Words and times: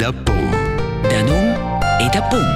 da 0.00 0.12
pom. 0.12 0.50
Da 1.02 1.20
num 1.28 1.48
e 2.00 2.06
da 2.08 2.22
pom. 2.32 2.48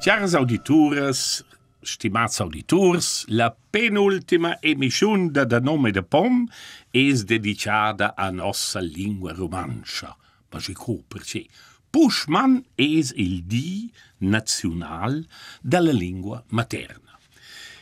Caras 0.00 0.34
auditores, 0.34 1.44
stimats 1.82 2.40
auditors, 2.40 3.26
la 3.28 3.50
penultima 3.70 4.56
emission 4.62 5.28
da 5.30 5.44
Da 5.44 5.60
nome 5.60 5.92
de 5.92 6.00
pom 6.00 6.48
es 6.90 7.26
dedicada 7.26 8.14
a 8.16 8.30
nostra 8.30 8.80
lingua 8.80 9.34
romancia. 9.34 10.16
Ma 10.50 10.58
ci 10.58 10.74
perché 11.06 11.48
Pushman 11.90 12.64
es 12.74 13.12
il 13.14 13.42
di 13.44 13.92
nazional 14.18 15.26
della 15.60 15.92
lingua 15.92 16.42
materna. 16.48 17.12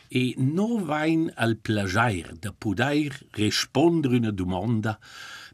E 0.09 0.33
no 0.37 0.83
vain 0.83 1.31
al 1.35 1.55
plagiar 1.55 2.35
de 2.37 2.51
poder 2.51 3.15
rispondere 3.31 4.17
una 4.17 4.31
domanda 4.31 4.99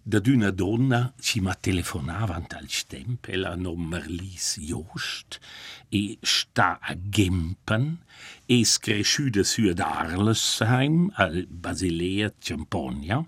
d'una 0.04 0.50
donna 0.50 1.14
ci 1.20 1.40
ma 1.42 1.54
telefonava 1.54 2.36
al 2.36 2.68
temp, 2.88 3.28
ella 3.28 3.56
no 3.56 3.76
Marlis 3.76 4.58
Jost, 4.60 5.40
e 5.90 6.18
sta 6.22 6.80
a 6.82 6.98
Gempen, 6.98 8.00
es 8.46 8.80
cresciuta 8.80 9.44
su 9.44 9.68
ad 9.70 9.80
Arlesheim, 9.80 11.12
al 11.16 11.46
Basilea 11.48 12.34
Ciamponia, 12.40 13.24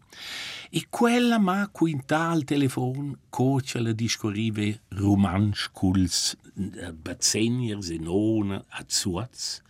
e 0.69 0.87
quella 0.89 1.37
ma 1.37 1.69
quinta 1.71 2.29
al 2.29 2.43
telefon 2.43 3.15
cocia 3.29 3.79
la 3.79 3.91
discorrive 3.91 4.81
romansch 4.89 5.69
culs 5.71 6.35
bazzeniers 6.53 7.89
e 7.89 7.97
nona 7.99 8.63
a 8.69 8.83
Zuaz, 8.87 9.61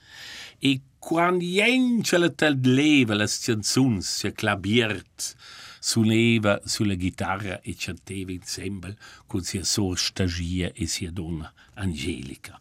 e 0.60 0.82
quan 1.04 1.42
jenchele 1.42 2.30
tel 2.40 2.56
leve 2.64 3.16
las 3.16 3.34
chansons 3.44 4.08
se 4.08 4.32
clabiert, 4.32 5.36
suleva 5.82 6.62
sulla 6.64 6.96
gitarra 6.96 7.60
e 7.62 7.76
chanteva 7.76 8.32
insembel 8.32 8.96
con 9.28 9.44
sia 9.44 9.66
sor 9.66 10.00
stagia 10.00 10.72
e 10.74 10.88
sia 10.88 11.12
donna 11.12 11.52
Angelica. 11.74 12.58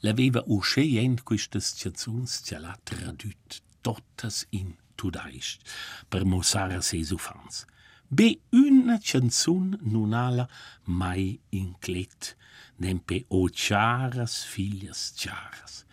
L'aveva 0.00 0.42
usce 0.46 0.80
jent 0.80 1.22
quistas 1.22 1.74
chansons 1.76 2.40
se 2.42 2.58
la 2.58 2.74
tradut 2.82 3.60
totas 3.82 4.46
in 4.50 4.72
tudaist 4.96 5.60
per 6.08 6.24
mosara 6.24 6.80
ses 6.80 7.10
ufans. 7.10 7.66
Be 8.08 8.40
una 8.52 8.98
chanson 8.98 9.76
non 9.82 10.14
ala 10.14 10.48
mai 10.84 11.38
inclet, 11.50 12.34
nempe 12.76 13.24
o 13.28 13.48
charas 13.52 14.44
filias 14.44 15.12
charas. 15.14 15.83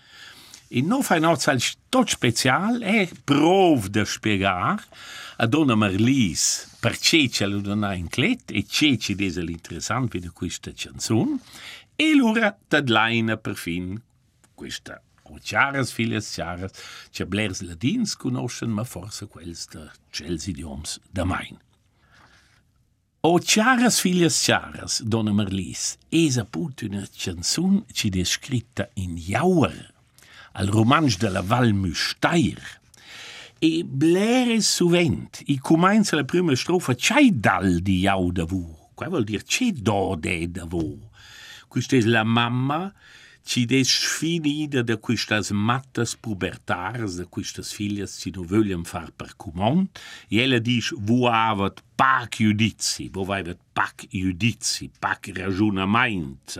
E 0.73 0.81
non 0.81 1.03
fa 1.03 1.19
noz 1.19 1.47
al 1.47 1.59
tot 1.89 2.07
special 2.07 2.79
è 2.79 3.09
prov 3.25 3.89
de 3.89 4.05
spiegar 4.05 4.79
a 5.35 5.45
donna 5.45 5.75
Marlis 5.75 6.77
perché 6.79 7.27
ce 7.27 7.45
lo 7.45 7.59
dona 7.59 7.93
in 7.93 8.07
clet 8.07 8.51
e 8.51 8.63
c'è 8.63 8.95
ci 8.95 9.13
desa 9.13 9.41
l'interessante 9.41 10.17
di 10.19 10.29
questa 10.29 10.71
canzone 10.73 11.39
e 11.93 12.15
l'ora 12.15 12.57
tadlaina 12.69 13.35
per 13.35 13.57
fin 13.57 14.01
questa 14.55 15.01
o 15.23 15.39
chiaras 15.43 15.91
filias 15.91 16.31
chiaras 16.31 16.71
che 17.11 17.25
blers 17.25 17.59
ladins 17.67 18.15
conoscen 18.15 18.69
ma 18.69 18.85
forse 18.85 19.27
quels 19.27 19.67
de 19.67 19.89
cels 20.09 20.47
idioms 20.47 21.01
da 21.11 21.25
main. 21.25 21.59
O 23.23 23.39
chiaras 23.39 23.99
filias 23.99 24.39
chiaras, 24.41 25.01
donna 25.03 25.33
Marlis, 25.33 25.97
es 26.09 26.37
appunto 26.37 26.85
una 26.85 27.05
canzone 27.11 27.83
ci 27.91 28.09
descritta 28.09 28.89
in 28.93 29.17
jauer 29.17 29.99
al 30.53 30.67
romansch 30.67 31.17
de 31.17 31.29
la 31.29 31.43
e 33.63 33.83
blere 33.83 34.59
suvent, 34.59 35.43
i 35.45 35.59
comenza 35.59 36.15
la 36.15 36.23
prima 36.23 36.55
strofa 36.55 36.95
c'hai 36.95 37.29
dal 37.39 37.77
di 37.79 37.99
jau 38.01 38.31
da 38.31 38.43
vu. 38.43 38.65
Qua 38.95 39.07
vuol 39.07 39.23
dire 39.23 39.43
c'è 39.43 39.71
do 39.71 40.15
de 40.17 40.49
da 40.49 40.65
vu. 40.65 40.97
Questa 41.67 41.95
è 41.95 42.01
la 42.01 42.23
mamma 42.23 42.91
ci 43.43 43.65
des 43.65 43.87
sfinida 43.87 44.81
da 44.81 44.97
quistas 44.97 45.51
mattas 45.51 46.15
pubertares, 46.15 47.17
da 47.17 47.25
quistas 47.25 47.71
filhas 47.71 48.17
ci 48.17 48.31
no 48.31 48.41
vogliam 48.43 48.83
far 48.83 49.11
per 49.11 49.35
comon, 49.37 49.87
e 50.27 50.41
ella 50.41 50.59
dice 50.59 50.95
vu 50.97 51.25
avat 51.25 51.83
pac 51.95 52.41
judizi, 52.41 53.09
vu 53.09 53.21
avat 53.29 53.59
pac 53.73 54.07
judizi, 54.09 54.89
pac 54.99 55.29
ragionament, 55.33 56.57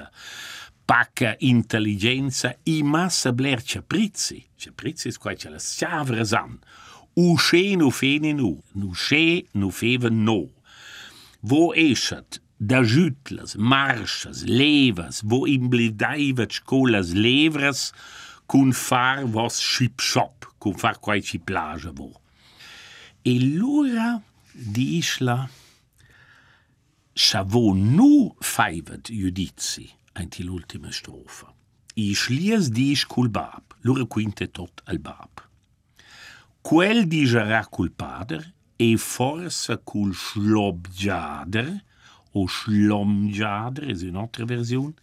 pac 0.91 1.37
intelligenza, 1.39 2.53
i 2.63 2.83
massa 2.83 3.31
bler 3.31 3.63
caprizi. 3.63 4.45
Caprizi 4.57 5.07
è 5.07 5.13
qua 5.13 5.33
c'è 5.33 5.47
la 5.47 5.57
sciavrasan. 5.57 6.59
Usce 7.13 7.75
nu 7.75 7.89
fene 7.91 8.33
nu, 8.33 8.61
nu 8.73 8.93
sche 8.93 9.45
nu 9.51 9.69
feven 9.69 10.21
no. 10.21 10.49
Wo 11.47 11.71
eschat 11.73 12.41
da 12.57 12.81
jütlas, 12.81 13.55
marschas, 13.55 14.43
levas, 14.43 15.21
wo 15.23 15.47
imblidaivat 15.47 16.51
scolas 16.51 17.13
levras, 17.13 17.93
cun 18.45 18.73
far 18.73 19.23
vos 19.23 19.61
schip-shop, 19.63 20.51
cun 20.57 20.75
far 20.75 20.99
quai 20.99 21.21
ci 21.21 21.39
plaja 21.39 21.91
vo. 21.95 22.11
E 23.21 23.39
l'ura 23.39 24.21
di 24.51 24.97
isla 24.97 25.49
Chavo 27.13 27.73
nu 27.73 28.35
faivat 28.39 29.09
judizi, 29.09 29.89
einti 30.13 30.43
l'ultima 30.43 30.91
strofa. 30.91 31.53
I 31.95 32.13
schlies 32.15 32.69
disch 32.69 33.07
cul 33.07 33.29
bab, 33.29 33.75
l'ura 33.81 34.05
quinte 34.05 34.49
tot 34.51 34.81
al 34.85 34.99
bab. 34.99 35.43
Quel 36.61 37.07
digerà 37.07 37.65
cul 37.67 37.91
pader 37.91 38.53
e 38.75 38.97
forse 38.97 39.81
cul 39.83 40.13
schlobgiader 40.13 41.83
o 42.31 42.47
schlomgiader 42.47 43.85
è 43.85 44.07
un'altra 44.07 44.45
versione 44.45 44.93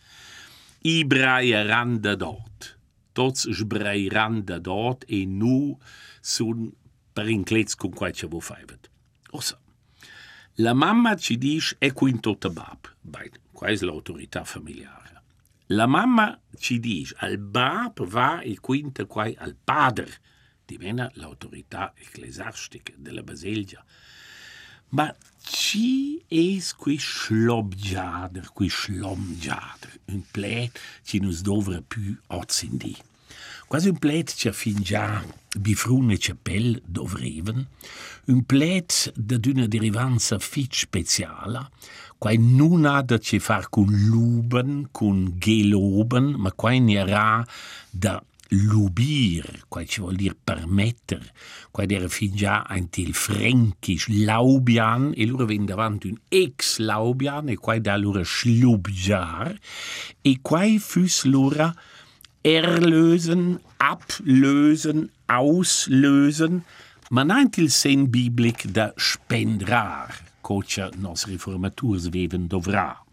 i 0.82 1.04
braieran 1.04 2.00
da 2.00 2.14
dort 2.14 2.78
tots 3.12 3.50
sbraieran 3.50 4.44
da 4.44 4.58
dort 4.58 5.04
e 5.06 5.26
nu 5.26 5.76
sun 6.20 6.72
per 7.12 7.28
inclets 7.28 7.74
con 7.74 7.90
qualche 7.90 8.26
vo 8.26 8.40
faivet 8.40 8.90
ossa 9.30 9.58
la 10.54 10.72
mamma 10.72 11.16
ci 11.16 11.36
dice 11.36 11.76
è 11.78 11.92
quinto 11.92 12.38
tabab 12.38 12.94
bei 13.00 13.30
qua 13.58 13.66
è 13.66 13.76
l'autorità 13.80 14.44
familiare 14.44 15.08
la 15.72 15.86
mamma 15.86 16.40
ci 16.56 16.78
dice 16.78 17.14
al 17.18 17.36
bab 17.36 18.06
va 18.06 18.40
il 18.42 18.58
quinto 18.60 19.06
quai 19.06 19.34
al 19.36 19.54
padre 19.54 20.20
diventa 20.64 21.10
l'autorità 21.14 21.92
ecclesiastica 21.94 22.92
della 22.96 23.22
Basilgia. 23.22 23.84
Ma 24.90 25.14
ci 25.42 26.24
è 26.26 26.56
qui 26.76 26.98
schlobgiader, 26.98 28.50
qui 28.52 28.68
schlomgiader, 28.70 30.00
un 30.06 30.22
plet 30.30 30.78
ci 31.02 31.20
non 31.20 31.36
dovra 31.42 31.82
più 31.82 32.18
ozzindi. 32.28 32.96
Quasi 33.66 33.88
un 33.88 33.98
plet 33.98 34.32
ci 34.34 34.50
fin 34.52 34.80
già 34.80 35.22
bifrune 35.58 36.16
capel 36.16 36.80
dovreven, 36.86 37.66
un 38.26 38.42
plet 38.44 39.12
d'una 39.14 39.66
derivanza 39.66 40.38
fit 40.38 40.74
speciala, 40.74 41.68
quai 42.16 42.38
non 42.38 42.84
ha 42.84 43.02
da 43.02 43.18
ci 43.18 43.38
far 43.38 43.68
con 43.68 43.86
luben, 43.90 44.88
con 44.90 45.34
geloben, 45.38 46.34
ma 46.36 46.52
quai 46.52 46.80
ne 46.80 47.04
ra 47.04 47.46
da 47.90 48.22
lubir, 48.50 49.64
quai 49.68 49.86
ci 49.86 50.00
vuol 50.00 50.16
dir 50.16 50.34
permetter, 50.34 51.20
quai 51.70 51.86
era 51.88 52.08
fin 52.08 52.34
già 52.34 52.64
ein 52.68 52.88
til 52.88 53.12
laubian, 54.24 55.12
e 55.14 55.26
loro 55.26 55.44
ven 55.44 55.66
davant 55.66 56.04
un 56.04 56.16
ex 56.28 56.78
laubian, 56.78 57.48
e 57.48 57.56
quai 57.56 57.80
da 57.80 57.96
loro 57.96 58.24
schlubjar, 58.24 59.58
e 60.22 60.38
quai 60.40 60.78
füs 60.78 61.24
loro 61.24 61.74
erlösen, 62.44 63.58
ablösen, 63.78 65.10
auslösen, 65.26 66.64
man 67.10 67.30
ein 67.30 67.50
til 67.50 67.70
sen 67.72 68.10
biblik 68.12 68.66
da 68.74 68.90
spendrar, 68.98 70.14
cocia 70.42 70.90
nos 70.96 71.26
reformaturs 71.28 72.10
veven 72.12 72.48
dovrar. 72.48 73.04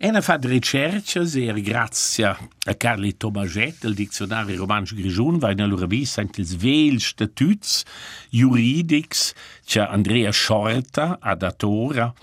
Ena 0.00 0.20
fa 0.22 0.36
ricerches 0.38 1.34
e 1.34 1.52
grazie 1.60 2.26
a 2.66 2.74
Carli 2.74 3.16
Tomaget, 3.16 3.82
il 3.82 3.94
dizionario 3.94 4.56
romansch 4.56 4.94
grigiun, 4.94 5.38
va 5.38 5.50
in 5.50 5.60
allora 5.60 5.86
vis 5.86 6.18
ant 6.18 6.38
ils 6.38 6.54
vel 6.54 7.00
statuts 7.00 7.82
juridics, 8.30 9.34
c'è 9.66 9.80
Andrea 9.80 10.30
Schorta, 10.30 11.18
adatora, 11.20 12.14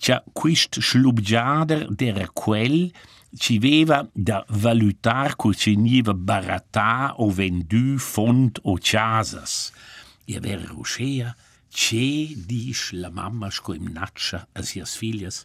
c'è 0.00 0.20
quist 0.32 0.80
schlubgiader 0.80 1.86
der 1.94 2.30
quel 2.32 2.90
ci 3.36 3.58
veva 3.58 4.08
da 4.12 4.44
valutar 4.48 5.36
cu 5.36 5.52
ci 5.54 5.74
niva 5.76 6.14
baratà 6.14 7.14
o 7.16 7.30
vendu 7.30 7.98
font 7.98 8.58
o 8.62 8.76
casas. 8.76 9.72
E 10.24 10.36
aver 10.36 10.60
ruscea, 10.60 11.34
c'è 11.68 12.34
dis 12.36 12.92
la 12.92 13.10
mamma 13.10 13.50
sco 13.50 13.72
im 13.72 13.90
naccia 13.92 14.46
a 14.52 14.62
sias 14.62 14.96
figlias, 14.96 15.44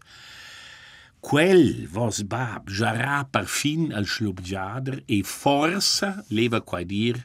Quel 1.19 1.87
vos 1.91 2.21
bab 2.23 2.69
jarà 2.69 3.25
per 3.25 3.47
fin 3.47 3.91
al 3.91 4.05
schlubgiader 4.05 5.01
e 5.05 5.23
forsa 5.23 6.23
leva 6.29 6.61
quai 6.61 6.85
dir 6.85 7.17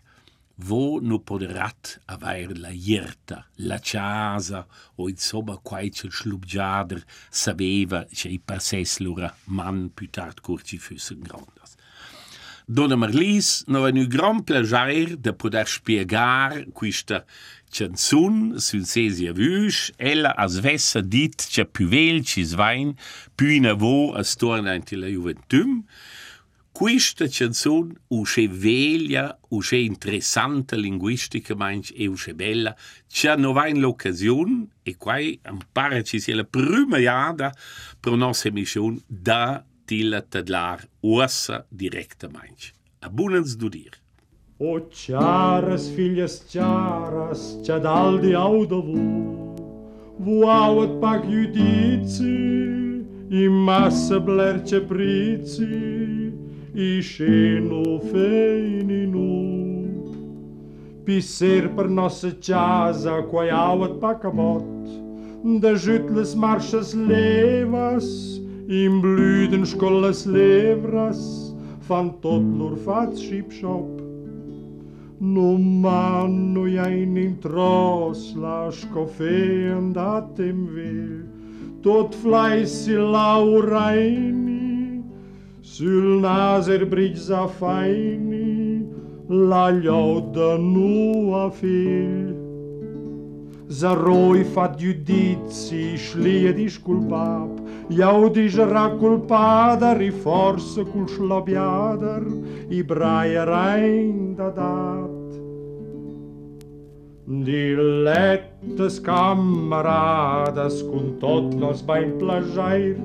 vo 0.63 1.01
no 1.01 1.19
poderat 1.19 2.01
avair 2.07 2.57
la 2.59 2.71
ierta, 2.71 3.47
la 3.57 3.79
casa 3.79 4.67
o 4.97 5.09
insomma 5.09 5.59
qualche 5.63 6.11
schlubgiader 6.11 7.03
sapeva 7.29 8.05
che 8.05 8.29
i 8.29 8.39
passes 8.39 8.99
lura 8.99 9.35
man 9.45 9.91
più 9.95 10.09
tard 10.11 10.41
curci 10.41 10.79
füssen 10.79 11.21
grandas. 11.21 11.75
Donna 12.65 12.97
Marlis 12.97 13.65
no 13.67 13.83
venu 13.83 14.07
gran 14.07 14.45
plagiar 14.45 15.17
de 15.19 15.33
poder 15.33 15.67
spiegar 15.67 16.65
quista 16.73 17.25
canzun 17.73 18.61
sul 18.61 18.85
sesia 18.87 19.33
vüsch, 19.33 19.91
ella 19.97 20.35
as 20.37 20.61
vessa 20.61 21.01
dit 21.01 21.47
che 21.51 21.67
più 21.67 21.89
vel 21.89 22.25
ci 22.25 22.45
svain, 22.45 22.95
più 23.35 23.49
in 23.49 23.67
avo 23.67 24.13
as 24.13 24.37
torna 24.37 24.75
in 24.75 24.85
la 25.01 25.07
juventum, 25.07 25.85
Questa 26.83 27.29
canzone 27.29 27.93
usce 28.09 28.49
veglia, 28.49 29.39
usce 29.51 29.77
interessante 29.77 30.75
linguisticamente 30.75 31.95
e 31.95 32.09
usce 32.09 32.35
bella, 32.35 32.75
c'è 33.07 33.37
non 33.37 33.57
in 33.69 33.79
l'occasione 33.79 34.67
e 34.83 34.97
qua 34.97 35.17
impara 35.21 36.03
ci 36.03 36.19
sia 36.19 36.35
la 36.35 36.43
prima 36.43 36.99
iada 36.99 37.55
per 38.01 38.15
nostra 38.15 38.49
emissione 38.49 38.99
da 39.07 39.65
tilla 39.85 40.23
tadlar 40.23 40.85
ussa 41.03 41.65
direttamente. 41.69 42.73
A 42.99 43.09
bunens 43.09 43.55
du 43.55 43.69
dir. 43.69 43.93
O 44.57 44.89
charas, 44.91 45.89
filhas 45.89 46.45
charas, 46.49 47.61
c'è 47.63 47.79
dal 47.79 48.19
di 48.19 48.33
audovu, 48.33 49.55
vu 50.19 50.49
auat 50.49 50.99
pac 50.99 51.25
judizi, 51.29 52.27
in 53.29 53.53
massa 53.53 54.19
blerce 54.19 54.81
prizi, 54.81 56.32
išeinu 56.75 58.01
feininu. 58.11 59.31
Pisser 61.05 61.69
per 61.77 61.89
nossa 61.89 62.31
casa, 62.31 63.23
coiauat 63.29 63.99
pacamote, 64.01 65.01
da 65.61 65.75
jütles 65.75 66.35
marchas 66.35 66.95
levas, 66.95 68.39
im 68.69 69.01
blüden 69.03 69.67
scollas 69.67 70.25
levras, 70.27 71.53
fan 71.83 72.13
tot 72.23 72.43
lur 72.43 72.77
faz 72.87 73.21
ship-shop. 73.21 74.01
Nu 75.21 75.59
mannu 75.59 76.67
jain 76.71 77.17
in 77.17 77.37
tros, 77.43 78.33
lasch 78.35 78.87
kofeen 78.95 79.93
datem 79.93 80.67
will, 80.75 81.27
tot 81.83 82.15
fleißi 82.15 82.97
laurain 82.97 84.52
Sul 85.73 86.21
naser 86.21 86.85
bridge 86.85 87.33
a 87.33 87.47
faini 87.49 88.85
la 89.27 89.71
nu 89.71 90.59
noa 90.59 91.51
fil. 91.51 92.37
Zaroi 93.71 94.45
fat 94.45 94.77
giudizi, 94.77 95.97
sliedisch 95.97 96.83
cul 96.85 97.01
pap, 97.09 97.49
jaudisch 97.89 98.59
raculpadar, 98.59 100.03
i 100.03 100.11
forse 100.11 100.85
cul 100.93 101.09
slobiadar, 101.09 102.23
i 102.69 102.83
braia 102.83 103.47
rein 103.47 104.35
da 104.37 104.51
dat. 104.51 105.31
Dilettes 107.49 109.01
camarades, 109.01 110.83
con 110.83 111.17
tot 111.19 111.55
nos 111.55 111.81
bain 111.81 112.19
plajair, 112.19 113.01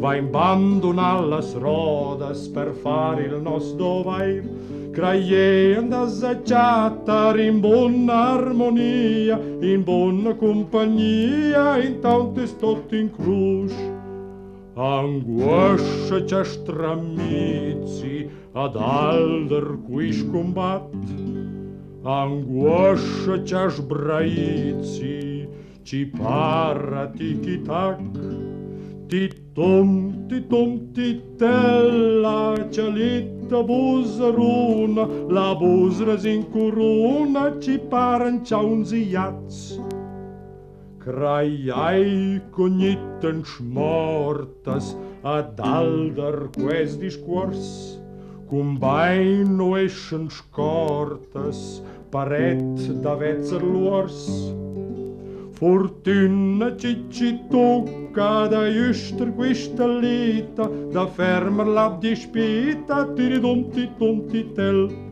va 0.00 0.16
in 0.16 0.24
abbandonar 0.24 1.22
las 1.28 1.54
rodas 1.54 2.48
per 2.48 2.72
fare 2.82 3.24
il 3.24 3.40
nostro 3.42 4.02
dovair, 4.02 4.42
craiendo 4.92 5.96
assaggiata 5.96 7.38
in 7.38 7.60
buona 7.60 8.32
armonia, 8.32 9.38
in 9.60 9.82
buona 9.84 10.34
compagnia, 10.34 11.76
intanto 11.82 12.46
sto 12.46 12.82
in 12.92 13.10
croce. 13.14 13.98
Angoscia 14.74 16.24
c'è 16.24 16.44
stramizi 16.44 18.26
ad 18.52 18.76
alder 18.76 19.78
quis 19.86 20.26
combat, 20.30 20.88
angoscia 22.02 23.42
c'è 23.42 23.68
sbraizi, 23.68 25.46
ci 25.82 26.06
parra 26.06 27.08
tiki-tac, 27.08 28.00
Tomti, 29.52 30.46
tomti, 30.46 31.20
tella 31.36 32.54
cialita 32.70 33.62
buzruna, 33.64 35.08
la 35.28 35.56
buzra 35.56 36.16
zincuruna 36.16 37.58
ci 37.58 37.78
paranča 37.78 38.58
un 38.58 38.84
zijac. 38.84 39.50
Krajai 41.02 42.40
konjiten 42.54 43.42
šmortas, 43.42 44.94
a 45.24 45.42
daldar 45.42 46.46
questis 46.54 47.18
quors, 47.26 47.98
cumbaino 48.46 49.74
eschen 49.76 50.30
škortas, 50.30 51.82
paret 52.12 52.78
da 53.02 53.16
vecer 53.18 53.66
luors. 53.66 54.54
Fortuna 55.60 56.74
ci 56.74 57.04
ci 57.10 57.38
tocca 57.50 58.46
da 58.46 58.64
juster 58.66 59.30
questa 59.34 59.86
lita, 59.86 60.66
da 60.90 61.06
fermer 61.06 61.66
la 61.66 61.98
dispita, 62.00 63.04
tiridum 63.12 63.68
titum 63.68 64.26
titel. 64.30 65.09